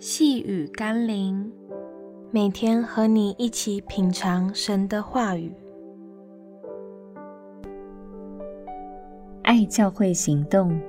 [0.00, 1.50] 细雨甘霖，
[2.30, 5.52] 每天和你一起品尝神的话语，
[9.42, 10.80] 爱教会行动。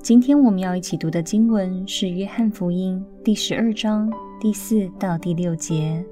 [0.00, 4.08] 今天我们要一起读的经文是《约翰福音》第十二章
[4.38, 6.04] 第四到第六节。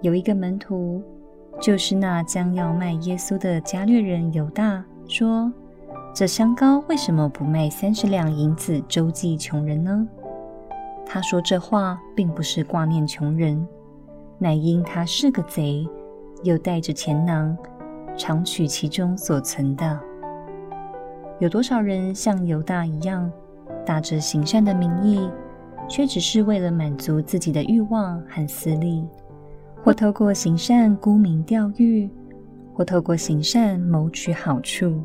[0.00, 1.02] 有一个门徒，
[1.60, 5.52] 就是那将要卖耶稣的加略人犹大，说。
[6.14, 10.08] 这香膏为什么不卖三十两银子周济穷人呢？
[11.14, 13.64] 他说这话并不是挂念穷人，
[14.36, 15.88] 乃因他是个贼，
[16.42, 17.56] 又带着钱囊，
[18.16, 20.00] 常取其中所存的。
[21.38, 23.30] 有多少人像犹大一样，
[23.86, 25.30] 打着行善的名义，
[25.88, 29.06] 却只是为了满足自己的欲望和私利，
[29.84, 32.10] 或透过行善沽名钓誉，
[32.72, 35.00] 或透过行善谋取好处。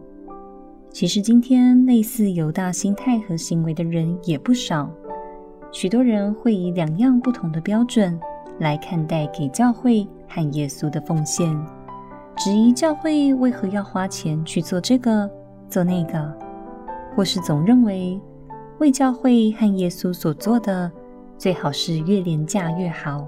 [0.89, 4.91] 其实，今天类似犹大心态和行为的人也不少。
[5.71, 8.19] 许多人会以两样不同的标准
[8.59, 11.47] 来看待给教会和耶稣的奉献，
[12.35, 15.29] 质疑教会为何要花钱去做这个、
[15.69, 16.33] 做那个，
[17.15, 18.19] 或是总认为
[18.79, 20.91] 为教会和耶稣所做的
[21.37, 23.27] 最好是越廉价越好，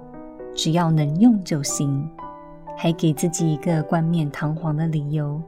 [0.56, 2.10] 只要能用就行，
[2.76, 5.42] 还给自己一个冠冕堂皇的理由。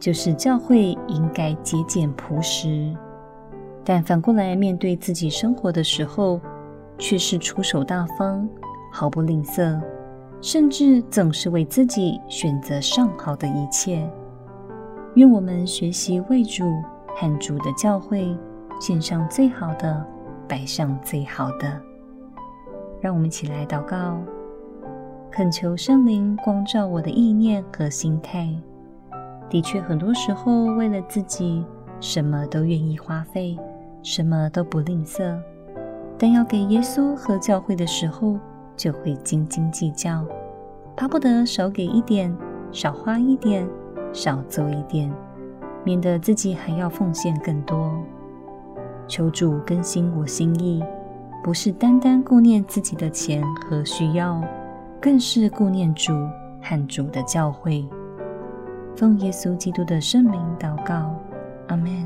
[0.00, 2.92] 就是教会应该节俭朴实，
[3.84, 6.40] 但反过来面对自己生活的时候，
[6.98, 8.48] 却是出手大方，
[8.92, 9.80] 毫不吝啬，
[10.40, 14.08] 甚至总是为自己选择上好的一切。
[15.14, 16.64] 愿我们学习为主
[17.16, 18.36] 和主的教会
[18.80, 20.06] 献上最好的，
[20.48, 21.80] 摆上最好的。
[23.00, 24.16] 让我们一起来祷告，
[25.30, 28.48] 恳求圣灵光照我的意念和心态。
[29.50, 31.66] 的确，很多时候为了自己，
[32.00, 33.58] 什么都愿意花费，
[34.02, 35.38] 什么都不吝啬；
[36.18, 38.38] 但要给耶稣和教会的时候，
[38.76, 40.24] 就会斤斤计较，
[40.96, 42.34] 巴不得少给一点，
[42.72, 43.66] 少花一点，
[44.12, 45.12] 少做一点，
[45.84, 47.92] 免得自己还要奉献更多。
[49.06, 50.82] 求主更新我心意，
[51.42, 54.42] 不是单单顾念自己的钱和需要，
[55.00, 56.12] 更是顾念主
[56.60, 57.86] 和主的教会。
[58.96, 61.14] 奉耶稣基督的圣名祷告，
[61.68, 62.01] 阿门。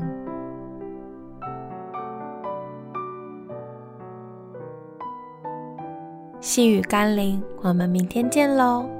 [6.39, 8.96] 细雨甘霖，我们明天见喽。